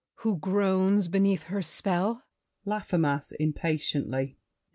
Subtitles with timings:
[0.21, 2.23] Who groans beneath her spell?
[2.65, 4.23] LAFFEMAS (impatiently).
[4.25, 4.35] There's one?